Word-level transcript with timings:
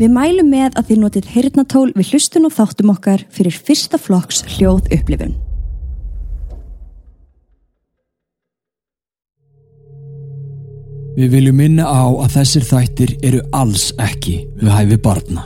Við 0.00 0.12
mælum 0.16 0.46
með 0.48 0.78
að 0.80 0.86
þið 0.88 1.00
notið 1.02 1.26
heyrnatól 1.34 1.88
við 1.92 2.14
hlustun 2.14 2.48
og 2.48 2.54
þáttum 2.56 2.92
okkar 2.94 3.26
fyrir 3.36 3.52
fyrsta 3.52 4.00
flokks 4.00 4.40
hljóð 4.54 4.88
upplifun. 4.96 5.34
Við 11.20 11.36
viljum 11.36 11.60
minna 11.60 11.84
á 11.84 12.08
að 12.08 12.32
þessir 12.38 12.68
þættir 12.70 13.16
eru 13.20 13.44
alls 13.52 13.90
ekki 14.00 14.38
við 14.56 14.72
hæfi 14.72 15.02
barna. 15.04 15.44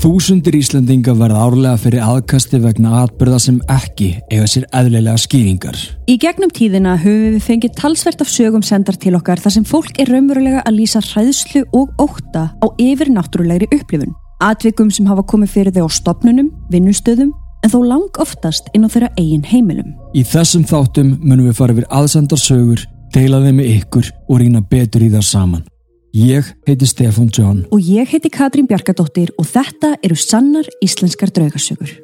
Þúsundir 0.00 0.54
Íslandinga 0.56 1.12
verða 1.12 1.42
árlega 1.44 1.76
fyrir 1.76 2.00
aðkasti 2.00 2.56
vegna 2.62 3.02
atbyrða 3.02 3.36
sem 3.44 3.58
ekki 3.68 4.06
eiga 4.32 4.46
sér 4.48 4.64
eðlilega 4.72 5.20
skýringar. 5.20 5.76
Í 6.08 6.14
gegnum 6.22 6.48
tíðina 6.56 6.94
höfum 7.02 7.34
við 7.34 7.42
fengið 7.44 7.74
talsvert 7.76 8.22
af 8.24 8.30
sögum 8.32 8.64
sendar 8.64 8.96
til 8.96 9.12
okkar 9.18 9.42
þar 9.44 9.52
sem 9.58 9.66
fólk 9.68 10.00
er 10.00 10.08
raunverulega 10.08 10.62
að 10.64 10.78
lýsa 10.78 11.02
hræðslu 11.04 11.66
og 11.76 11.92
óta 12.00 12.46
á 12.48 12.66
yfir 12.80 13.10
náttúrulegri 13.12 13.68
upplifun. 13.76 14.14
Atvikum 14.40 14.88
sem 14.88 15.10
hafa 15.10 15.20
komið 15.28 15.52
fyrir 15.52 15.76
þau 15.76 15.84
á 15.84 15.90
stopnunum, 15.92 16.48
vinnustöðum, 16.72 17.34
en 17.60 17.74
þó 17.74 17.82
lang 17.84 18.22
oftast 18.24 18.72
inn 18.72 18.88
á 18.88 18.92
þeirra 18.94 19.10
eigin 19.20 19.44
heimilum. 19.44 19.92
Í 20.16 20.24
þessum 20.24 20.64
þáttum 20.64 21.18
munum 21.20 21.50
við 21.50 21.58
fara 21.60 21.76
yfir 21.76 21.90
aðsendar 21.92 22.40
sögur, 22.40 22.86
deila 23.12 23.42
þeim 23.44 23.60
með 23.60 23.68
ykkur 23.74 24.08
og 24.30 24.40
rýna 24.40 24.64
betur 24.64 25.04
í 25.04 25.12
það 25.12 25.28
saman. 25.28 25.68
Ég 26.10 26.42
heiti 26.66 26.86
Stefán 26.86 27.28
John. 27.30 27.66
Og 27.70 27.78
ég 27.78 28.08
heiti 28.10 28.28
Katrín 28.34 28.66
Bjarkadóttir 28.66 29.30
og 29.38 29.46
þetta 29.46 29.94
eru 30.02 30.16
sannar 30.18 30.66
íslenskar 30.82 31.30
draugasögur. 31.30 32.00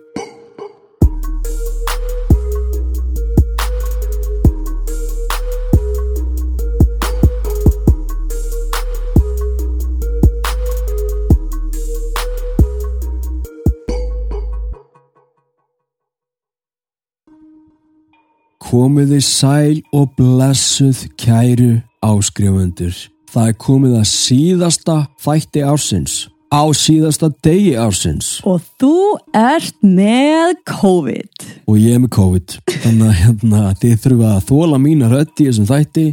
Komiði 18.62 19.18
sæl 19.22 19.82
og 19.90 20.14
blessuð 20.14 21.08
kæru 21.18 21.82
áskrifundur. 22.06 23.15
Það 23.32 23.50
er 23.50 23.56
komið 23.66 23.94
að 24.00 24.08
síðasta 24.12 24.96
þætti 25.24 25.62
ársins. 25.66 26.16
Á 26.46 26.62
síðasta 26.78 27.32
degi 27.42 27.72
ársins. 27.74 28.36
Og 28.46 28.62
þú 28.80 28.92
ert 29.34 29.74
með 29.82 30.54
COVID. 30.70 31.48
Og 31.66 31.80
ég 31.82 31.96
er 31.96 32.04
með 32.04 32.12
COVID. 32.16 32.54
Þannig 32.84 33.08
að 33.10 33.18
hérna, 33.24 33.64
þið 33.82 33.96
þurfum 34.04 34.28
að 34.30 34.46
þóla 34.52 34.78
mína 34.80 35.10
rödd 35.10 35.34
í 35.42 35.48
þessum 35.50 35.66
þætti. 35.68 36.06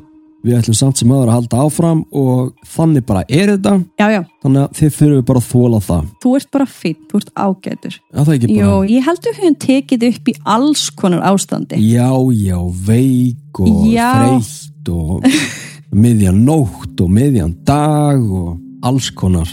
Við 0.43 0.57
ætlum 0.57 0.75
samt 0.75 0.99
sem 0.99 1.11
aðra 1.15 1.29
að 1.31 1.37
halda 1.37 1.59
áfram 1.63 1.99
og 2.19 2.49
þannig 2.73 3.05
bara 3.07 3.21
er 3.31 3.53
þetta. 3.53 3.77
Já, 4.01 4.07
já. 4.11 4.19
Þannig 4.43 4.63
að 4.65 4.73
þið 4.79 4.95
þurfum 4.97 5.27
bara 5.29 5.39
að 5.43 5.45
þóla 5.53 5.79
það. 5.85 6.09
Þú 6.25 6.33
ert 6.39 6.49
bara 6.57 6.67
finn, 6.73 6.97
þú 7.07 7.21
ert 7.21 7.29
ágætur. 7.45 7.95
Já, 8.01 8.17
það 8.17 8.31
er 8.33 8.35
ekki 8.39 8.49
bara... 8.49 8.65
Jó, 8.65 8.73
ég 8.91 9.07
heldur 9.07 9.39
hún 9.39 9.55
tekið 9.63 10.03
upp 10.09 10.33
í 10.33 10.35
alls 10.57 10.83
konar 10.99 11.23
ástandi. 11.29 11.79
Já, 11.93 12.09
já, 12.35 12.57
veik 12.89 13.61
og 13.63 13.85
Já. 13.87 14.09
þreytt 14.17 14.91
og 14.91 15.29
miðjan 15.95 16.43
nótt 16.45 17.01
og 17.03 17.11
miðjan 17.13 17.53
dag 17.67 18.21
og 18.23 18.57
alls 18.85 19.09
konar. 19.15 19.49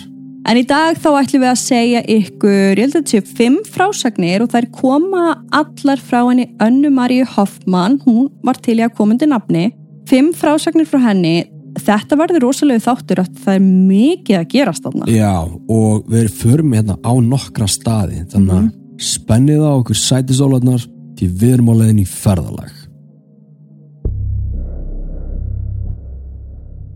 En 0.49 0.57
í 0.57 0.65
dag 0.65 0.97
þá 0.97 1.09
ætlum 1.21 1.45
við 1.45 1.51
að 1.51 1.61
segja 1.61 2.01
ykkur, 2.09 2.79
ég 2.79 2.81
held 2.81 2.95
að 2.95 3.03
þetta 3.03 3.13
séu 3.13 3.37
fimm 3.39 3.59
frásagnir 3.69 4.43
og 4.43 4.51
þær 4.55 4.67
koma 4.73 5.25
allar 5.55 6.01
frá 6.01 6.23
henni 6.23 6.49
Önnu 6.65 6.91
Maríu 6.97 7.27
Hoffmann, 7.37 8.01
hún 8.07 8.31
var 8.47 8.59
til 8.65 8.79
í 8.81 8.85
að 8.87 8.97
koma 8.97 9.15
undir 9.15 9.31
nafni. 9.31 9.69
Fimm 10.09 10.33
frásagnir 10.35 10.89
frá 10.89 11.03
henni, 11.11 11.45
þetta 11.79 12.19
verður 12.19 12.49
rosalega 12.49 12.87
þáttur 12.89 13.23
að 13.23 13.37
það 13.45 13.59
er 13.59 13.69
mikið 13.93 14.41
að 14.41 14.49
gerast 14.57 14.89
þarna. 14.89 15.13
Já, 15.13 15.37
og 15.45 16.11
við 16.11 16.33
förum 16.41 16.75
hérna 16.75 16.97
á 17.05 17.13
nokkra 17.21 17.69
staði, 17.71 18.25
þannig 18.33 18.57
að 18.57 18.71
spennið 19.11 19.65
á 19.65 19.73
okkur 19.77 20.01
sætisólarnar 20.09 20.89
því 21.21 21.33
við 21.37 21.57
erum 21.59 21.73
á 21.73 21.75
leiðin 21.85 22.03
í 22.03 22.09
ferðalag. 22.09 22.80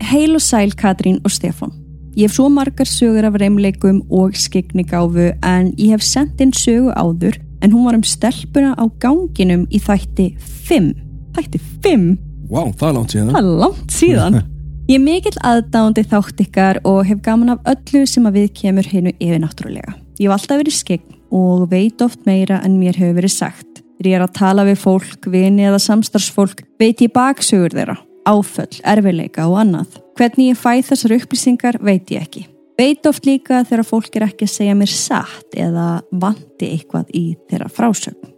Heil 0.03 0.35
og 0.35 0.41
sæl 0.43 0.73
Katrín 0.75 1.21
og 1.23 1.31
Stefán. 1.31 1.71
Ég 2.15 2.27
hef 2.27 2.35
svo 2.35 2.49
margar 2.49 2.87
sögur 2.87 3.25
af 3.27 3.35
reymleikum 3.39 4.01
og 4.11 4.35
skiknigáfu 4.39 5.33
en 5.43 5.73
ég 5.77 5.91
hef 5.91 6.03
sendt 6.03 6.41
inn 6.41 6.53
sögu 6.55 6.93
áður 6.95 7.35
en 7.61 7.71
hún 7.71 7.85
var 7.85 7.95
um 7.95 8.03
stelpuna 8.03 8.75
á 8.75 8.83
ganginum 8.99 9.65
í 9.71 9.79
þætti 9.79 10.35
5. 10.39 10.93
Þætti 11.35 11.61
5? 11.83 12.05
Vá, 12.47 12.61
wow, 12.61 12.71
það 12.71 12.87
er 12.87 12.95
langt 12.95 13.15
síðan. 13.15 13.31
Það 13.33 13.41
er 13.41 13.59
langt 13.63 13.91
síðan. 13.91 14.39
Ég 14.89 14.99
er 14.99 15.03
mikill 15.03 15.39
aðdándi 15.41 16.05
þátt 16.05 16.41
ykkar 16.45 16.79
og 16.85 16.99
hef 17.09 17.21
gaman 17.25 17.55
af 17.55 17.71
öllu 17.73 18.05
sem 18.07 18.27
að 18.29 18.41
við 18.41 18.51
kemur 18.59 18.87
hennu 18.91 19.15
yfir 19.17 19.41
náttúrulega. 19.41 19.95
Ég 20.19 20.27
hef 20.29 20.35
alltaf 20.35 20.61
verið 20.61 20.77
skegn 20.77 21.15
og 21.35 21.69
veit 21.71 22.03
oft 22.05 22.21
meira 22.27 22.61
en 22.63 22.77
mér 22.79 22.99
hefur 22.99 23.17
verið 23.17 23.33
sagt. 23.33 23.81
Þegar 23.97 24.11
ég 24.11 24.19
er 24.19 24.25
að 24.27 24.35
tala 24.37 24.65
við 24.67 24.77
fólk, 24.83 25.25
vini 25.31 25.65
eða 25.65 25.79
samstarfsfólk, 25.81 26.61
veit 26.79 27.01
ég 27.01 27.11
baksögur 27.15 27.73
þeirra, 27.73 27.95
áföll, 28.25 28.81
erfileika 28.83 29.47
og 29.49 29.59
annað. 29.61 30.01
Hvernig 30.17 30.53
ég 30.53 30.59
fæ 30.59 30.81
þessar 30.89 31.15
upplýsingar 31.19 31.79
veit 31.83 32.11
ég 32.13 32.25
ekki. 32.25 32.45
Veit 32.75 33.07
oft 33.07 33.25
líka 33.27 33.61
þegar 33.63 33.87
fólk 33.87 34.15
er 34.17 34.27
ekki 34.27 34.47
að 34.47 34.51
segja 34.51 34.75
mér 34.75 34.91
satt 34.91 35.55
eða 35.55 35.89
vanti 36.11 36.73
eitthvað 36.73 37.11
í 37.15 37.25
þeirra 37.49 37.69
frásögn. 37.71 38.31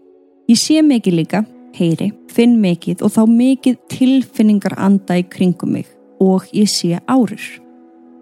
Ég 0.47 0.59
sé 0.61 0.81
mikið 0.85 1.17
líka, 1.17 1.43
heyri, 1.75 2.11
finn 2.31 2.59
mikið 2.61 3.01
og 3.03 3.15
þá 3.15 3.23
mikið 3.31 3.79
tilfinningar 3.91 4.77
anda 4.77 5.17
í 5.17 5.25
kringum 5.25 5.73
mig 5.75 5.89
og 6.21 6.45
ég 6.53 6.69
sé 6.69 6.99
árur. 7.09 7.47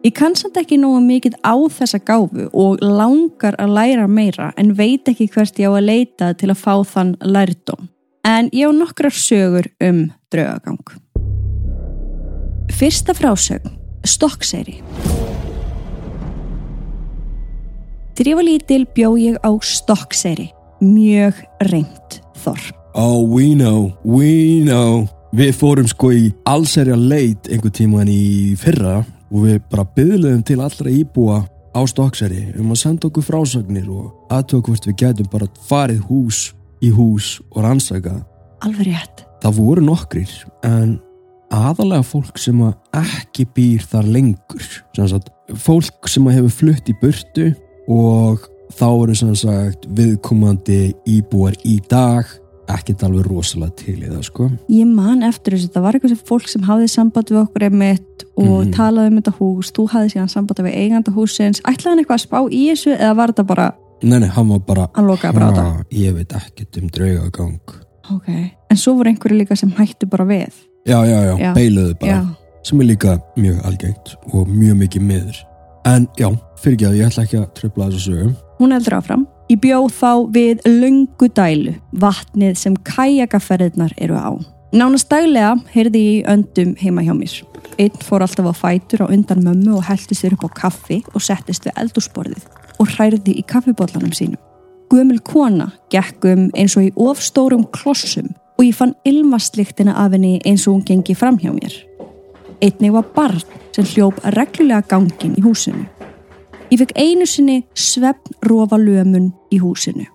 Ég 0.06 0.14
kann 0.14 0.36
samt 0.38 0.58
ekki 0.62 0.78
nógu 0.78 1.00
mikið 1.02 1.40
á 1.42 1.56
þessa 1.58 2.00
gáfu 2.06 2.47
og 2.53 2.84
langar 2.84 3.56
að 3.59 3.74
læra 3.74 4.06
meira 4.08 4.52
en 4.56 4.76
veit 4.78 5.09
ekki 5.09 5.28
hvert 5.34 5.58
ég 5.59 5.72
á 5.72 5.74
að 5.74 5.88
leita 5.90 6.34
til 6.38 6.52
að 6.53 6.62
fá 6.62 6.76
þann 6.86 7.16
lærdóm. 7.26 7.90
En 8.26 8.52
ég 8.53 8.70
á 8.70 8.72
nokkrar 8.72 9.14
sögur 9.14 9.68
um 9.82 10.06
draugagang. 10.30 11.04
Fyrsta 12.75 13.13
frásögn, 13.16 13.72
Stokkseyri. 14.03 14.81
Þegar 18.18 18.28
ég 18.28 18.36
var 18.36 18.44
lítil 18.44 18.84
bjó 18.91 19.13
ég 19.16 19.38
á 19.40 19.52
Stokkseyri, 19.63 20.50
mjög 20.84 21.40
reynd 21.69 22.18
þorp. 22.44 22.75
Oh, 23.00 23.24
we 23.24 23.53
know, 23.56 23.94
we 24.03 24.59
know. 24.68 25.06
Við 25.31 25.56
fórum 25.56 25.88
sko 25.88 26.12
í 26.12 26.25
allserja 26.44 27.00
leit 27.00 27.47
einhver 27.47 27.72
tíma 27.72 28.03
en 28.03 28.12
í 28.12 28.59
fyrra 28.59 28.97
og 29.31 29.47
við 29.47 29.64
bara 29.72 29.88
byggðum 29.96 30.44
til 30.44 30.59
allra 30.59 30.91
íbúa 30.91 31.40
á 31.47 31.80
Stokkseri 31.88 32.58
um 32.59 32.75
að 32.75 32.81
senda 32.84 33.08
okkur 33.08 33.24
frásagnir 33.24 33.88
og 33.88 34.35
aðtöku 34.35 34.74
hvort 34.74 34.91
við 34.91 35.00
getum 35.00 35.31
bara 35.31 35.47
farið 35.72 36.03
hús 36.12 36.50
í 36.84 36.91
hús 36.91 37.38
og 37.53 37.64
rannsaka. 37.64 38.19
Alveg 38.68 38.91
rétt. 38.91 39.24
Það 39.40 39.59
voru 39.64 39.88
nokkrir 39.94 40.40
en 40.68 40.97
aðalega 41.55 42.05
fólk 42.07 42.39
sem 42.41 42.61
að 42.66 42.73
ekki 43.01 43.45
býr 43.55 43.85
þar 43.91 44.09
lengur. 44.17 44.67
Sem 44.95 45.07
sagt, 45.11 45.29
fólk 45.61 46.09
sem 46.11 46.27
að 46.29 46.39
hefur 46.39 46.55
flutt 46.59 46.89
í 46.91 46.95
burtu 47.01 47.51
og 47.91 48.47
þá 48.75 48.88
eru 49.03 49.16
sagt 49.38 49.85
viðkomandi 49.95 50.79
íbúar 51.07 51.55
í 51.67 51.77
dag 51.89 52.25
ekkert 52.71 53.03
alveg 53.05 53.27
rosalega 53.29 53.75
til 53.77 53.99
í 53.99 54.09
það 54.09 54.23
sko. 54.25 54.47
Ég 54.73 54.89
man 54.89 55.21
eftir 55.27 55.53
þessu, 55.53 55.69
það 55.75 55.83
var 55.85 55.97
eitthvað 55.97 56.13
sem 56.16 56.23
fólk 56.31 56.47
sem 56.49 56.66
hafði 56.66 56.88
samband 56.89 57.29
við 57.29 57.41
okkur 57.43 57.66
einmitt 57.67 58.25
og 58.35 58.66
Mhm. 58.66 58.72
talaði 58.73 59.11
um 59.11 59.22
þetta 59.22 59.33
hús, 59.37 59.72
þú 59.72 59.87
hafði 59.93 60.13
síðan 60.16 60.31
samband 60.33 60.59
við 60.66 60.75
eiganda 60.81 61.11
húsins, 61.13 61.61
ætlaði 61.61 61.89
hann 61.91 61.99
eitthvað 61.99 62.19
að 62.19 62.25
spá 62.25 62.39
í 62.49 62.61
þessu 62.72 62.97
eða 62.97 63.16
var 63.16 63.27
þetta 63.33 63.47
bara, 63.47 63.73
Nei, 64.03 64.19
nei, 64.19 64.27
hann 64.27 64.49
var 64.49 64.59
bara 64.59 64.89
hann 64.93 65.05
lokaði 65.05 65.33
bara 65.33 65.45
á 65.45 65.51
þetta? 65.53 65.63
"Ha, 65.63 65.83
Ég 65.91 66.13
veit 66.13 66.27
ekkert 66.33 66.77
um 66.81 66.89
draugagang 66.89 67.59
Ok, 68.11 68.27
en 68.69 68.77
svo 68.77 68.93
voru 68.95 69.09
einhverju 69.09 69.37
líka 69.40 69.58
sem 69.58 69.72
hættu 69.72 70.05
bara 70.09 70.25
við. 70.25 70.51
Já, 70.85 70.99
já, 71.05 71.20
já, 71.26 71.35
Já. 71.40 71.53
beiluðu 71.53 71.99
bara 71.99 72.23
sem 72.66 72.82
er 72.82 72.85
líka 72.85 73.20
mjög 73.37 73.61
algengt 73.66 74.16
og 74.34 74.47
mjög 74.47 74.82
mikið 74.85 75.02
miður 75.02 75.43
En 75.85 76.08
já, 76.17 76.32
fyrir 76.58 76.76
ekki 76.76 76.85
að 76.90 76.97
ég 76.97 77.08
ætla 77.11 77.23
ekki 77.23 77.37
að 77.37 77.49
tröfla 77.59 77.90
þessu 77.91 78.05
sögum 78.09 78.35
hún 78.59 78.72
heldur 78.76 78.99
áfram. 78.99 79.26
Ég 79.52 79.59
bjó 79.61 79.84
þá 79.93 80.11
við 80.34 80.64
löngu 80.66 81.29
dælu, 81.37 81.76
vatnið 82.02 82.55
sem 82.58 82.78
kajakaferðirnar 82.87 83.93
eru 84.02 84.17
á. 84.17 84.32
Nánast 84.76 85.09
daglega 85.11 85.53
heyrði 85.76 86.02
ég 86.02 86.16
í 86.16 86.23
öndum 86.32 86.73
heima 86.79 87.03
hjá 87.05 87.14
mér. 87.16 87.35
Einn 87.78 87.99
fór 88.03 88.26
alltaf 88.26 88.47
á 88.49 88.53
fætur 88.55 89.05
á 89.05 89.11
undan 89.11 89.43
mömmu 89.46 89.78
og 89.78 89.85
hælti 89.90 90.17
sér 90.17 90.34
upp 90.35 90.47
á 90.47 90.49
kaffi 90.64 91.03
og 91.14 91.22
settist 91.23 91.67
við 91.67 91.78
eldúsborðið 91.84 92.47
og 92.79 92.90
hræði 92.96 93.37
í 93.37 93.46
kaffibóllanum 93.47 94.16
sínum. 94.16 94.41
Gömul 94.91 95.22
kona 95.26 95.72
gekk 95.93 96.26
um 96.32 96.49
eins 96.55 96.76
og 96.78 96.87
í 96.87 96.91
ofstórum 96.96 97.66
klossum 97.76 98.34
og 98.57 98.63
ég 98.63 98.75
fann 98.75 98.96
ilmastlíktina 99.05 99.96
af 100.05 100.16
henni 100.16 100.40
eins 100.46 100.67
og 100.67 100.78
hún 100.78 100.85
gengi 100.85 101.16
fram 101.16 101.37
hjá 101.37 101.52
mér. 101.52 101.73
Einnig 102.61 102.93
var 102.93 103.05
barn 103.16 103.41
sem 103.75 103.85
hljóp 103.85 104.22
reglulega 104.35 104.81
gangin 104.90 105.35
í 105.35 105.43
húsinu. 105.43 105.85
Ég 106.72 106.79
fekk 106.81 106.96
einu 106.97 107.28
sinni 107.29 107.63
svefn 107.75 108.40
rofa 108.47 108.79
lömun 108.79 109.34
í 109.52 109.59
húsinu. 109.61 110.07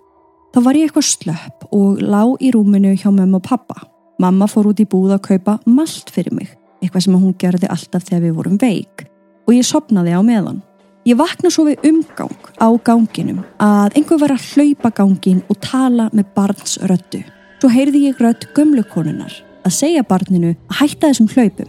Þá 0.51 0.59
var 0.65 0.75
ég 0.75 0.89
eitthvað 0.89 1.07
slöpp 1.07 1.69
og 1.71 2.01
lá 2.03 2.25
í 2.41 2.51
rúminu 2.51 2.97
hjá 2.99 3.11
mömmu 3.13 3.39
og 3.39 3.47
pappa. 3.47 3.85
Mamma 4.19 4.49
fór 4.51 4.73
út 4.73 4.81
í 4.83 4.89
búð 4.89 5.15
að 5.15 5.23
kaupa 5.29 5.61
malt 5.67 6.11
fyrir 6.11 6.35
mig, 6.35 6.51
eitthvað 6.83 7.07
sem 7.07 7.15
hún 7.15 7.37
gerði 7.39 7.71
alltaf 7.71 8.09
þegar 8.09 8.25
við 8.27 8.35
vorum 8.37 8.59
veik 8.61 9.07
og 9.47 9.55
ég 9.57 9.67
sopnaði 9.67 10.13
á 10.15 10.21
meðan. 10.23 10.61
Ég 11.09 11.17
vakna 11.17 11.49
svo 11.51 11.65
við 11.71 11.87
umgang 11.89 12.35
á 12.61 12.69
ganginum 12.85 13.41
að 13.63 13.97
einhver 13.97 14.21
var 14.21 14.35
að 14.35 14.49
hlaupa 14.53 14.91
gangin 14.99 15.41
og 15.49 15.61
tala 15.65 16.11
með 16.13 16.35
barns 16.37 16.77
röttu. 16.83 17.23
Svo 17.61 17.69
heyrði 17.69 18.07
ég 18.07 18.21
rött 18.25 18.47
gömlukonunar 18.57 19.35
að 19.69 19.75
segja 19.77 20.01
barninu 20.09 20.55
að 20.71 20.79
hætta 20.79 21.11
þessum 21.11 21.27
hlaupum. 21.29 21.67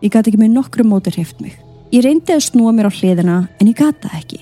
Ég 0.00 0.12
gæti 0.14 0.30
ekki 0.30 0.38
með 0.40 0.54
nokkru 0.54 0.84
mótur 0.88 1.16
heft 1.20 1.42
mig. 1.44 1.58
Ég 1.92 2.06
reyndi 2.06 2.32
að 2.32 2.46
snúa 2.46 2.70
mér 2.72 2.88
á 2.88 2.96
hliðina 2.96 3.34
en 3.60 3.68
ég 3.68 3.76
gata 3.76 4.08
ekki. 4.16 4.38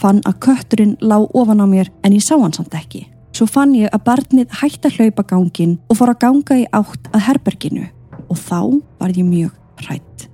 Fann 0.00 0.22
að 0.24 0.38
kötturinn 0.46 0.94
lág 1.04 1.26
ofan 1.36 1.60
á 1.60 1.68
mér 1.68 1.90
en 2.00 2.14
ég 2.16 2.24
sá 2.24 2.38
hann 2.40 2.54
samt 2.56 2.72
ekki. 2.72 3.02
Svo 3.36 3.44
fann 3.52 3.74
ég 3.76 3.92
að 3.92 4.06
barnið 4.06 4.54
hætti 4.62 4.88
að 4.88 4.96
hlaupa 4.96 5.26
gangin 5.28 5.74
og 5.92 5.98
fór 6.00 6.14
að 6.14 6.22
ganga 6.24 6.56
í 6.62 6.64
átt 6.72 7.10
að 7.12 7.24
herberginu 7.26 7.84
og 8.24 8.40
þá 8.40 8.60
var 8.96 9.12
ég 9.12 9.28
mjög 9.28 9.52
hrætt. 9.84 10.24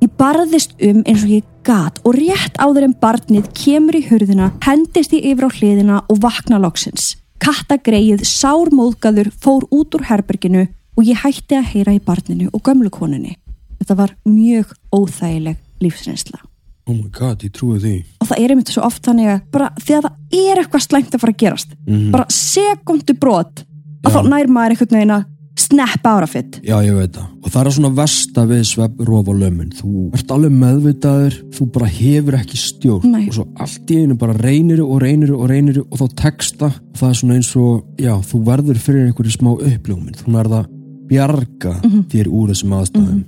Ég 0.00 0.14
barðist 0.16 0.72
um 0.80 1.02
eins 1.04 1.26
og 1.26 1.34
ég 1.34 1.44
gat 1.68 2.00
og 2.00 2.16
rétt 2.16 2.56
áður 2.56 2.88
en 2.88 2.96
barnið 2.96 3.52
kemur 3.60 4.00
í 4.00 4.06
hurðina, 4.08 4.54
hendist 4.64 5.12
ég 5.12 5.34
yfir 5.34 5.48
á 5.48 5.50
hliðina 5.52 6.00
og 6.08 6.24
vakna 6.24 6.62
loksins. 6.64 7.12
Kattagreið, 7.44 8.22
sármóðgaður, 8.24 9.28
fór 9.36 9.66
út 9.74 9.92
úr 9.98 10.06
herberginu 10.08 10.62
og 10.96 11.04
ég 11.04 11.18
hætti 11.24 11.58
að 11.58 11.66
heyra 11.74 11.92
í 11.92 12.00
barninu 12.00 12.46
og 12.56 12.62
gömlukoninni. 12.64 13.34
Þetta 13.82 13.96
var 13.98 14.14
mjög 14.24 14.70
óþægileg 14.94 15.58
lífsreynsla. 15.84 16.40
Oh 16.88 16.94
my 16.96 17.08
god, 17.12 17.40
ég 17.44 17.52
trúi 17.56 17.78
því 17.80 17.92
Og 18.20 18.28
það 18.28 18.40
er 18.44 18.52
einmitt 18.54 18.70
svo 18.72 18.82
oft 18.84 19.04
þannig 19.04 19.28
að 19.32 19.44
bara 19.52 19.68
þegar 19.80 20.06
það 20.06 20.40
er 20.40 20.60
eitthvað 20.62 20.84
slæmt 20.84 21.14
að 21.16 21.20
fara 21.20 21.32
að 21.32 21.42
gerast, 21.44 21.70
Mhm. 21.86 22.10
bara 22.12 22.26
sekundu 22.28 23.14
brot, 23.18 23.64
að 24.04 24.10
Já. 24.12 24.16
þá 24.16 24.28
nær 24.28 24.46
maður 24.48 24.70
einhvern 24.74 24.96
veginn 24.96 25.14
að 25.16 25.24
snappa 25.58 26.16
ára 26.16 26.26
fitt. 26.26 26.58
Já, 26.66 26.76
ég 26.82 26.96
veit 26.96 27.14
það. 27.14 27.26
Og 27.44 27.52
það 27.52 27.60
er 27.60 27.74
svona 27.76 27.90
versta 27.94 28.44
við 28.48 28.62
svepp, 28.68 29.02
rof 29.06 29.28
og 29.30 29.36
lömun. 29.38 29.74
Þú 29.78 30.06
ert 30.18 30.32
alveg 30.34 30.56
meðvitaður, 30.62 31.36
þú 31.54 31.66
bara 31.74 31.90
hefur 31.94 32.38
ekki 32.40 32.60
stjórn. 32.60 33.12
Nei. 33.12 33.26
Og 33.28 33.36
svo 33.38 33.46
allt 33.62 33.92
í 33.94 34.00
einu 34.02 34.16
bara 34.20 34.38
reynir 34.38 34.82
og 34.84 34.96
reynir 35.04 35.34
og 35.36 35.46
reynir 35.50 35.82
og 35.84 36.00
þá 36.00 36.06
teksta. 36.24 36.72
Og 36.74 36.98
það 37.02 37.12
er 37.12 37.20
svona 37.20 37.38
eins 37.38 37.52
og, 37.60 37.84
já, 38.00 38.14
þú 38.30 38.42
verður 38.48 38.82
fyrir 38.82 39.06
einhverju 39.08 39.36
smá 39.36 39.52
uppljómin. 39.54 40.18
Þú 40.18 40.34
nærða 40.34 40.64
bjarga 41.10 41.78
þér 42.10 42.32
úr 42.32 42.50
þessum 42.52 42.76
aðstæðum. 42.80 43.22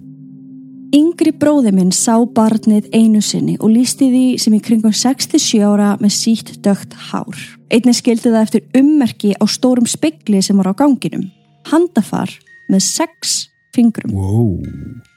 Yngri 0.97 1.33
bróði 1.35 1.73
minn 1.75 1.91
sá 1.93 2.15
barnið 2.33 2.87
einu 2.95 3.21
sinni 3.25 3.57
og 3.59 3.73
lísti 3.75 4.07
því 4.09 4.27
sem 4.41 4.55
í 4.55 4.61
kringum 4.63 4.95
67 4.95 5.59
ára 5.67 5.97
með 6.01 6.15
sítt 6.15 6.53
dögt 6.65 6.95
hár. 7.11 7.37
Einnig 7.75 7.99
skildi 7.99 8.31
það 8.31 8.45
eftir 8.45 8.79
ummerki 8.79 9.35
á 9.35 9.45
stórum 9.51 9.89
spekli 9.91 10.41
sem 10.47 10.57
var 10.57 10.71
á 10.71 10.79
ganginum. 10.79 11.27
Handafar 11.71 12.33
með 12.73 12.83
sex 12.87 13.37
fingrum. 13.75 14.15
Wow. 14.15 14.59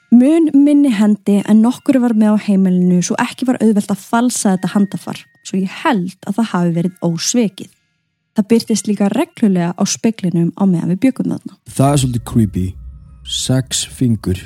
Mun 0.09 0.49
minni 0.57 0.89
hendi 0.89 1.37
en 1.45 1.61
nokkur 1.61 1.99
var 2.01 2.15
með 2.17 2.33
á 2.33 2.37
heimilinu 2.47 3.03
svo 3.05 3.17
ekki 3.21 3.45
var 3.45 3.59
auðvelt 3.61 3.91
að 3.93 4.05
falsa 4.07 4.55
þetta 4.55 4.71
handafar. 4.73 5.19
Svo 5.45 5.59
ég 5.61 5.75
held 5.83 6.17
að 6.25 6.39
það 6.39 6.49
hafi 6.53 6.73
verið 6.79 7.03
ósvekið. 7.05 7.69
Það 8.37 8.47
byrtist 8.53 8.89
líka 8.89 9.09
reglulega 9.13 9.75
á 9.77 9.83
speklinum 9.89 10.49
á 10.57 10.63
meðan 10.65 10.93
við 10.95 11.01
byggum 11.05 11.33
þarna. 11.33 11.57
Það 11.69 11.93
er 11.93 12.01
svolítið 12.03 12.25
creepy. 12.31 12.65
Sex 13.29 13.85
fingur. 13.93 14.41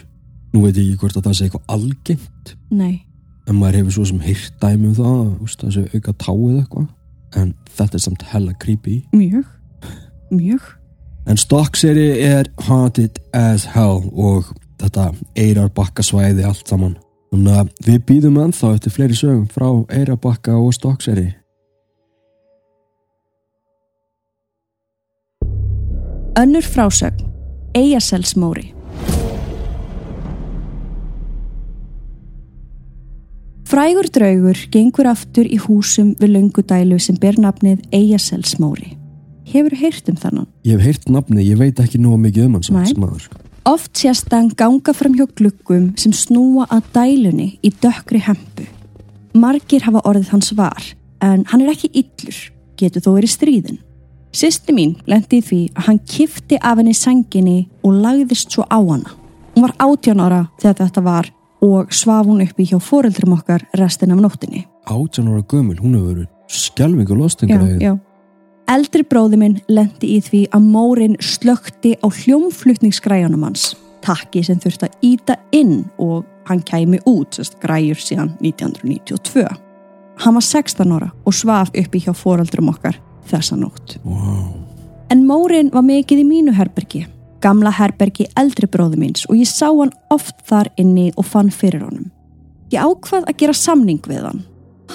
Nú 0.54 0.66
veit 0.66 0.78
ég 0.78 0.92
ekki 0.92 1.00
hvort 1.04 1.18
að 1.20 1.30
það 1.30 1.38
sé 1.38 1.48
eitthvað 1.48 1.74
algengt. 1.78 2.54
Nei. 2.74 3.04
En 3.48 3.60
maður 3.60 3.82
hefur 3.82 3.98
svo 3.98 4.08
sem 4.12 4.22
heyrt 4.24 4.60
dæmi 4.62 4.90
um 4.90 4.96
það, 4.98 5.24
veist, 5.44 5.64
þessi 5.64 5.86
auka 5.94 6.16
táið 6.24 6.60
eitthvað. 6.60 6.88
En 7.40 7.54
þetta 7.78 8.00
er 8.00 8.04
samt 8.04 8.26
hella 8.34 8.56
creepy. 8.60 9.00
Mjög. 9.16 9.48
Mjög. 10.32 10.72
En 11.28 11.38
Stokkseri 11.38 12.10
er 12.20 12.50
haunted 12.68 13.20
as 13.34 13.64
hell 13.72 14.04
og 14.12 14.50
þetta 14.82 15.12
eirarbakka 15.40 16.04
svæði 16.04 16.44
allt 16.48 16.68
saman. 16.68 16.98
Þannig 17.32 17.56
að 17.62 17.70
við 17.88 18.02
býðum 18.10 18.42
ennþá 18.44 18.74
eftir 18.76 18.94
fleiri 18.94 19.16
sögum 19.18 19.48
frá 19.50 19.70
eirarbakka 19.96 20.58
og 20.60 20.76
Stokkseri. 20.76 21.32
Önnur 26.40 26.66
frásögn. 26.66 27.30
Eyjaselsmóri. 27.74 28.74
Frægur 33.66 34.10
draugur 34.14 34.60
gengur 34.70 35.08
aftur 35.10 35.48
í 35.50 35.58
húsum 35.58 36.12
við 36.20 36.36
löngudælu 36.36 37.00
sem 37.02 37.18
ber 37.18 37.40
nafnið 37.42 37.88
Eyjaselsmóri. 37.96 39.03
Hefur 39.54 39.76
heyrt 39.78 40.10
um 40.10 40.16
þannan? 40.18 40.48
Ég 40.66 40.80
hef 40.80 40.88
heyrt 40.88 41.10
nafni, 41.14 41.44
ég 41.46 41.60
veit 41.60 41.78
ekki 41.82 42.00
nú 42.02 42.16
mikið 42.18 42.48
um 42.48 42.56
hans 42.58 42.72
maður. 42.98 43.28
Oft 43.70 43.96
sést 44.02 44.32
hann 44.34 44.50
ganga 44.58 44.94
fram 44.98 45.14
hjá 45.16 45.28
gluggum 45.38 45.92
sem 46.00 46.14
snúa 46.16 46.66
að 46.74 46.88
dælunni 46.96 47.48
í 47.62 47.70
dökkri 47.84 48.20
hempu. 48.26 48.66
Margir 49.38 49.86
hafa 49.86 50.02
orðið 50.10 50.34
hans 50.34 50.52
var, 50.58 50.90
en 51.22 51.46
hann 51.52 51.62
er 51.64 51.72
ekki 51.72 51.92
illur, 52.02 52.40
getur 52.82 53.06
þó 53.06 53.12
verið 53.14 53.34
stríðin. 53.36 53.80
Sisti 54.34 54.74
mín 54.74 54.96
lendi 55.06 55.38
í 55.38 55.46
því 55.46 55.62
að 55.78 55.88
hann 55.88 56.02
kifti 56.10 56.58
af 56.58 56.80
henni 56.82 56.96
senginni 56.98 57.58
og 57.86 58.00
lagðist 58.02 58.54
svo 58.56 58.66
á 58.66 58.82
hana. 58.82 59.14
Hún 59.54 59.68
var 59.68 59.76
18 59.78 60.24
ára 60.24 60.48
þegar 60.58 60.80
þetta 60.82 61.04
var 61.06 61.30
og 61.64 61.94
svaf 61.94 62.26
hún 62.26 62.42
uppi 62.44 62.66
hjá 62.68 62.80
foreldrum 62.82 63.38
okkar 63.38 63.68
restin 63.78 64.12
af 64.12 64.24
nóttinni. 64.26 64.66
Átjan 64.90 65.30
ára 65.30 65.46
gömul, 65.46 65.78
hún 65.78 65.94
hefur 65.94 66.10
verið 66.16 66.28
skelving 66.50 67.14
og 67.14 67.22
lostingar. 67.22 67.62
já. 67.80 67.94
Eldri 68.72 69.04
bróði 69.04 69.38
minn 69.40 69.56
lendi 69.68 70.14
í 70.16 70.20
því 70.24 70.44
að 70.56 70.68
mórin 70.72 71.18
slökti 71.20 71.98
á 72.00 72.08
hljómflutningsgræjunum 72.08 73.44
hans. 73.44 73.74
Takki 74.04 74.44
sem 74.44 74.60
þurfti 74.60 74.88
að 74.88 75.08
íta 75.08 75.36
inn 75.56 75.84
og 76.02 76.24
hann 76.48 76.64
kæmi 76.64 77.00
út, 77.08 77.36
sérst 77.36 77.60
græjur 77.64 78.00
síðan 78.00 78.34
1992. 78.40 79.48
Hann 80.24 80.38
var 80.38 80.46
16 80.46 80.94
ára 80.96 81.10
og 81.26 81.36
svaf 81.36 81.74
uppi 81.76 82.04
hjá 82.04 82.14
foreldrum 82.16 82.72
okkar 82.72 83.00
þessa 83.28 83.58
nótt. 83.60 83.98
Wow. 84.04 84.54
En 85.12 85.26
mórin 85.28 85.72
var 85.74 85.84
mikið 85.88 86.24
í 86.24 86.28
mínu 86.28 86.56
herbergi, 86.56 87.04
gamla 87.44 87.72
herbergi 87.76 88.30
eldri 88.40 88.70
bróði 88.72 89.02
míns 89.02 89.28
og 89.28 89.40
ég 89.40 89.50
sá 89.50 89.68
hann 89.68 89.94
oft 90.14 90.40
þar 90.48 90.72
inni 90.80 91.12
og 91.18 91.28
fann 91.28 91.52
fyrir 91.52 91.84
honum. 91.84 92.12
Ég 92.72 92.80
ákvað 92.80 93.28
að 93.28 93.40
gera 93.44 93.58
samning 93.58 94.02
við 94.08 94.24
hann. 94.24 94.42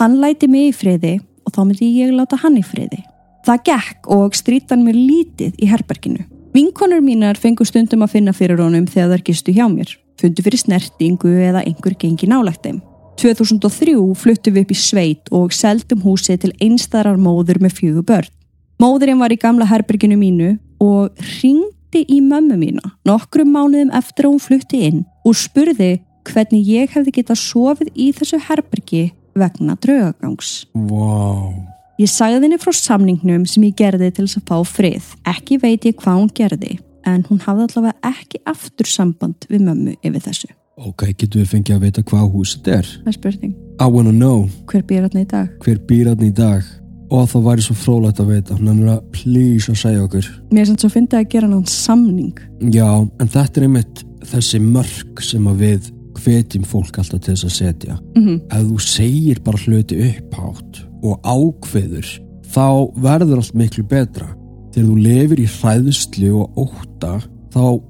Hann 0.01 0.19
læti 0.23 0.49
mig 0.49 0.73
í 0.73 0.77
friði 0.77 1.19
og 1.45 1.55
þá 1.55 1.63
myndi 1.65 1.93
ég 2.01 2.17
láta 2.17 2.41
hann 2.41 2.57
í 2.59 2.65
friði. 2.65 3.05
Það 3.47 3.63
gekk 3.71 4.11
og 4.15 4.37
strítan 4.37 4.85
mér 4.87 4.99
lítið 4.99 5.57
í 5.63 5.69
herberginu. 5.71 6.27
Vinkonur 6.57 7.03
mínar 7.05 7.39
fengu 7.39 7.65
stundum 7.69 8.03
að 8.07 8.17
finna 8.17 8.35
fyrir 8.35 8.61
honum 8.63 8.87
þegar 8.89 9.17
þær 9.17 9.25
gistu 9.29 9.55
hjá 9.55 9.67
mér. 9.71 9.93
Fundu 10.19 10.43
fyrir 10.43 10.59
snertingu 10.59 11.31
eða 11.31 11.63
einhver 11.63 11.95
gengi 12.01 12.27
nálægt 12.27 12.65
þeim. 12.67 12.81
2003 13.19 13.95
fluttum 14.19 14.55
við 14.55 14.65
upp 14.65 14.73
í 14.73 14.79
sveit 14.79 15.31
og 15.35 15.55
seldum 15.55 16.03
húsið 16.05 16.43
til 16.45 16.53
einstarar 16.63 17.19
móður 17.19 17.61
með 17.63 17.79
fjögur 17.79 18.07
börn. 18.07 18.35
Móðurinn 18.79 19.19
var 19.19 19.35
í 19.35 19.39
gamla 19.43 19.67
herberginu 19.67 20.19
mínu 20.19 20.53
og 20.83 21.15
ringdi 21.41 22.05
í 22.07 22.21
mömmu 22.23 22.59
mína 22.61 22.93
nokkrum 23.09 23.51
mánuðum 23.55 23.91
eftir 23.99 24.29
að 24.29 24.35
hún 24.35 24.45
flutti 24.45 24.85
inn 24.87 25.01
og 25.27 25.35
spurði 25.39 25.97
hvernig 26.29 26.69
ég 26.69 26.95
hefði 26.95 27.17
getað 27.19 27.43
sofið 27.43 27.91
í 27.95 28.13
þessu 28.15 28.39
herbergi 28.47 29.09
vegna 29.39 29.75
draugagangs. 29.83 30.69
Wow. 30.75 31.78
Ég 31.99 32.07
sagði 32.07 32.45
henni 32.45 32.61
frá 32.63 32.71
samningnum 32.79 33.43
sem 33.51 33.65
ég 33.67 33.75
gerði 33.75 34.13
til 34.15 34.29
þess 34.29 34.39
að 34.39 34.51
fá 34.53 34.59
frið. 34.71 35.07
Ekki 35.27 35.57
veit 35.59 35.87
ég 35.89 35.97
hvað 35.99 36.21
hún 36.21 36.29
gerði, 36.31 36.77
en 37.03 37.25
hún 37.27 37.41
hafði 37.43 37.65
allavega 37.67 38.13
ekki 38.13 38.39
aftur 38.47 38.87
samband 38.87 39.49
við 39.51 39.65
mömmu 39.67 39.97
yfir 40.07 40.23
þessu. 40.29 40.51
Ok, 40.79 41.09
getur 41.19 41.43
við 41.43 41.49
fengið 41.57 41.75
að 41.75 41.87
vita 41.89 42.05
hvað 42.07 42.29
húsið 42.37 42.71
er? 42.77 42.87
Það 43.03 43.11
er 43.11 43.17
spurning. 43.17 43.57
I 43.83 43.89
wanna 43.91 44.13
know 44.15 44.47
Hver 44.71 44.85
býr 44.87 45.09
hann 45.09 45.19
í 45.19 45.27
dag? 45.27 45.51
hver 45.65 45.81
býr 45.89 46.13
hann 46.13 46.23
í 46.23 46.31
dag 46.31 46.63
og 47.11 47.27
það 47.33 47.47
væri 47.49 47.67
svo 47.67 47.75
frólægt 47.83 48.23
að 48.23 48.31
vita. 48.31 48.55
Hann 48.55 48.83
er 48.85 48.95
að 48.95 49.05
please 49.19 49.73
að 49.73 49.81
segja 49.83 50.07
okkur. 50.07 50.29
Mér 50.53 50.63
er 50.63 50.71
samt 50.71 50.85
svo 50.85 50.95
fyndið 50.95 51.19
að 51.19 51.31
gera 51.35 51.51
hann 51.51 51.67
samning. 51.67 52.43
Já, 52.63 52.91
en 53.19 53.29
þetta 53.35 53.59
er 53.59 53.67
einmitt 53.67 54.05
þessi 54.23 54.63
mörg 54.63 55.23
sem 55.27 55.51
að 55.51 55.65
við 55.65 55.95
hvetjum 56.19 56.67
fólk 56.67 56.99
alltaf 57.03 57.25
til 57.25 57.35
þess 57.35 57.49
að 57.49 57.57
setja. 57.59 57.99
Mm 58.15 58.23
-hmm. 58.23 58.39
Ef 58.55 58.63
þú 58.71 58.79
segir 58.87 59.43
bara 59.43 59.59
hluti 59.59 59.99
upphátt 59.99 60.88
og 61.03 61.21
ákveður, 61.23 62.09
þá 62.53 62.67
verður 62.97 63.37
allt 63.43 63.55
miklu 63.55 63.85
betra. 63.89 64.29
Þegar 64.75 64.89
þú 64.89 64.97
lifir 65.03 65.41
í 65.43 65.47
hræðslu 65.49 66.33
og 66.43 66.59
ótta, 66.67 67.15
þá 67.55 67.81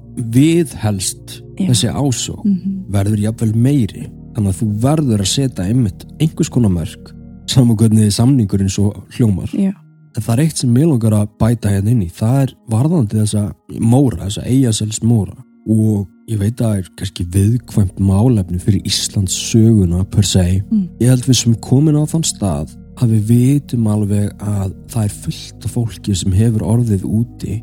viðhelst 0.49 1.41
Já. 1.59 1.67
þessi 1.69 1.89
ásók, 1.91 2.43
Mhm. 2.45 2.85
verður 2.91 3.19
jafnvel 3.25 3.53
meiri. 3.55 4.07
Þannig 4.33 4.53
að 4.53 4.59
þú 4.61 4.67
verður 4.79 5.19
að 5.19 5.33
setja 5.33 5.65
einmitt 5.65 6.05
einhvers 6.19 6.49
konar 6.49 6.71
mörg, 6.71 7.13
saman 7.47 7.75
hvernig 7.77 8.11
samningurinn 8.13 8.69
svo 8.69 8.93
hljómar. 9.17 9.49
Já. 9.53 9.73
En 10.15 10.23
það 10.23 10.33
er 10.37 10.43
eitt 10.45 10.57
sem 10.57 10.73
mér 10.73 10.87
langar 10.87 11.11
að 11.11 11.27
bæta 11.39 11.69
hérna 11.69 11.89
inn 11.91 12.01
í. 12.03 12.11
Það 12.11 12.41
er 12.43 12.53
varðandi 12.69 13.15
þessa 13.19 13.53
móra, 13.79 14.25
þessa 14.25 14.45
eigasels 14.45 14.99
móra. 15.03 15.35
Og 15.69 16.07
ég 16.27 16.37
veit 16.39 16.55
að 16.55 16.65
það 16.65 16.77
er 16.77 16.89
kannski 16.97 17.25
viðkvæmt 17.29 17.99
málefni 17.99 18.59
fyrir 18.59 18.81
Íslands 18.83 19.33
söguna 19.51 20.03
per 20.09 20.23
se. 20.23 20.63
Mm. 20.71 20.87
Ég 20.99 21.07
held 21.09 21.23
við 21.25 21.35
sem 21.35 21.55
komin 21.55 21.95
á 21.95 22.03
þann 22.09 22.23
stað 22.25 22.75
að 22.99 23.13
við 23.15 23.23
vitum 23.31 23.87
alveg 23.87 24.33
að 24.43 24.73
það 24.91 25.03
er 25.07 25.13
fullt 25.23 25.65
af 25.65 25.71
fólki 25.77 26.15
sem 26.15 26.31
hefur 26.35 26.65
orðið 26.67 27.05
úti 27.07 27.59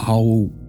á 0.00 0.16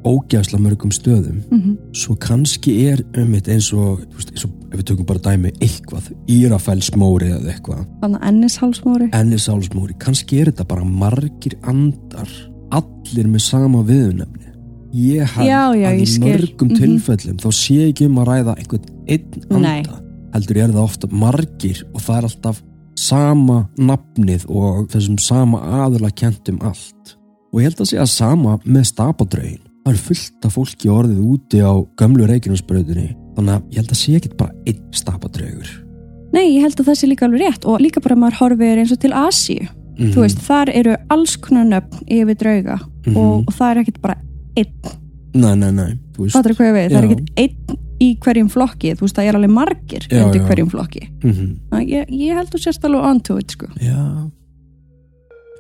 ógæðsla 0.04 0.58
mörgum 0.60 0.92
stöðum. 0.92 1.44
Mm 1.52 1.78
svo 1.94 2.16
kannski 2.20 2.74
er 2.90 3.04
um 3.20 3.34
eitt 3.36 3.48
eins 3.52 3.70
og, 3.74 4.02
ef 4.18 4.46
við 4.74 4.84
tökum 4.90 5.06
bara 5.06 5.20
dæmi 5.20 5.52
eitthvað, 5.62 6.10
Írafellsmóri 6.28 7.30
eða 7.36 7.52
eitthvað, 7.54 7.86
ennishálsmóri 8.28 9.10
Ennisálsmóri 9.14 9.96
kannski 10.00 10.40
er 10.42 10.52
þetta 10.52 10.66
bara 10.68 10.84
margir 10.88 11.58
andar 11.68 12.32
allir 12.72 13.28
með 13.28 13.44
sama 13.46 13.84
viðunefni 13.88 14.48
ég 14.96 15.28
held 15.36 15.48
Já, 15.48 15.62
já, 15.76 15.90
að 15.92 16.00
ég 16.00 16.08
í 16.08 16.20
mörgum 16.24 16.72
Mhm. 16.72 16.78
tilfellum 16.80 17.38
þá 17.44 17.50
sé 17.52 17.78
ekki 17.92 18.06
um 18.08 18.18
að 18.24 18.28
ræða 18.32 18.56
einhvern 18.58 18.86
einn 19.08 19.62
Nei. 19.62 19.78
anda 19.84 20.02
heldur 20.34 20.58
er 20.58 20.70
það 20.72 20.84
ofta 20.84 21.08
margir 21.12 21.84
og 21.94 22.02
það 22.02 22.18
er 22.18 22.24
alltaf 22.32 22.64
sama 23.02 23.64
nafnið 23.82 24.46
og 24.50 24.86
þessum 24.94 25.18
sama 25.22 25.62
aðurla 25.82 26.12
kentum 26.14 26.62
allt. 26.62 27.18
Og 27.52 27.60
ég 27.62 27.72
held 27.72 27.84
að 27.84 27.92
segja 27.92 28.08
sama 28.08 28.58
með 28.64 28.88
stapadrögin 28.94 29.62
það 29.82 29.94
er 29.96 30.02
fullt 30.06 30.46
af 30.46 30.56
fólki 30.56 30.90
orðið 30.94 31.22
úti 31.26 31.62
á 31.66 31.74
gömlu 31.98 32.28
reikinusbröðinni 32.30 33.08
þannig 33.36 33.56
að 33.56 33.72
ég 33.74 33.82
held 33.82 33.94
að 33.96 34.00
sé 34.02 34.18
ekki 34.20 34.34
bara 34.38 34.54
einn 34.70 34.84
stapadrögur 34.94 35.72
Nei, 36.32 36.46
ég 36.56 36.64
held 36.64 36.80
að 36.80 36.88
það 36.88 36.96
sé 36.96 37.08
líka 37.10 37.26
alveg 37.28 37.42
rétt. 37.44 37.66
Og 37.68 37.82
líka 37.84 38.00
bara 38.00 38.16
maður 38.16 38.38
horfir 38.40 38.80
eins 38.80 38.94
og 38.94 39.02
til 39.04 39.12
Asíu. 39.12 39.66
Mhm. 39.98 40.14
þú 40.16 40.22
veist, 40.24 40.40
þar 40.40 40.70
eru 40.72 40.94
alls 41.12 41.34
konar 41.36 41.66
nöfn 41.68 42.06
yfir 42.08 42.38
drauga. 42.40 42.78
Mhm. 43.06 43.18
og, 43.18 43.44
og 43.48 43.54
það 43.54 43.72
er 43.72 43.82
ekkit 43.82 44.02
bara 44.02 44.16
einn, 44.58 44.72
nei, 45.34 45.56
nei, 45.56 45.72
nei, 45.72 45.92
þú 46.16 46.30
fattur 46.32 46.56
hvað 46.56 46.70
ég 46.70 46.76
við 46.78 46.92
það 46.92 47.02
er 47.02 47.08
Já. 47.08 47.12
ekkit 47.12 47.30
einn 47.44 47.78
í 48.02 48.12
hverjum 48.24 48.50
flokki 48.52 48.96
þú 48.98 49.06
veist, 49.08 49.18
það 49.20 49.30
er 49.32 49.40
alveg 49.40 49.56
margir 49.56 50.08
Já, 50.10 50.22
undir 50.26 50.42
já. 50.42 50.48
hverjum 50.50 50.70
flokki. 50.74 51.08
Þannig 51.22 51.72
að 51.80 51.90
ég, 51.96 52.14
ég 52.26 52.40
held 52.42 52.54
þú 52.54 52.64
sérst 52.66 52.88
alveg 52.90 53.10
onto 53.14 53.40
it, 53.42 53.58
sko 53.58 53.70
já, 53.82 54.02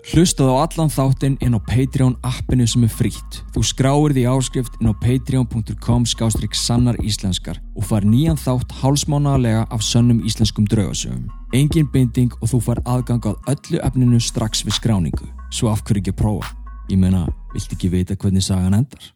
Hlustaðu 0.01 0.55
á 0.57 0.65
allan 0.65 0.89
þáttinn 0.89 1.35
inn 1.45 1.53
á 1.53 1.61
Patreon 1.61 2.15
appinu 2.25 2.65
sem 2.65 2.81
er 2.87 2.89
frítt. 2.89 3.35
Þú 3.53 3.61
skráir 3.69 4.15
því 4.17 4.23
áskrift 4.31 4.79
inn 4.81 4.89
á 4.89 4.93
patreon.com 4.97 6.07
skástrík 6.09 6.57
sannar 6.57 6.97
íslenskar 7.05 7.59
og 7.77 7.85
far 7.85 8.01
nýjan 8.01 8.39
þátt 8.41 8.73
hálsmánaðarlega 8.81 9.67
af 9.69 9.85
sönnum 9.85 10.23
íslenskum 10.25 10.65
draugasögum. 10.65 11.29
Engin 11.53 11.85
binding 11.93 12.33
og 12.41 12.49
þú 12.49 12.63
far 12.65 12.81
aðgang 12.89 13.29
að 13.29 13.53
öllu 13.53 13.83
efninu 13.85 14.17
strax 14.19 14.65
við 14.65 14.79
skráningu. 14.79 15.29
Svo 15.53 15.69
af 15.69 15.85
hverju 15.85 16.01
ekki 16.01 16.15
að 16.15 16.21
prófa? 16.23 16.49
Ég 16.89 16.97
meina, 16.97 17.27
vilt 17.53 17.77
ekki 17.77 17.93
vita 17.93 18.17
hvernig 18.17 18.41
sagan 18.43 18.81
endar? 18.81 19.11